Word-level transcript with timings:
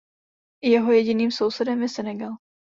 Jeho 0.69 0.89
jediným 0.99 1.31
sousedem 1.39 1.79
je 1.83 1.89
Senegal. 1.95 2.33